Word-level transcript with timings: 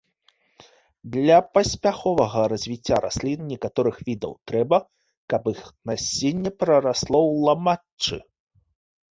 Для 1.15 1.35
паспяховага 1.57 2.41
развіцця 2.53 2.97
раслін 3.05 3.39
некаторых 3.51 3.95
відаў 4.09 4.33
трэба, 4.53 4.77
каб 5.35 5.41
іх 5.53 5.61
насенне 5.91 6.51
прарасло 6.65 7.19
ў 7.31 7.47
ламаччы. 7.51 8.17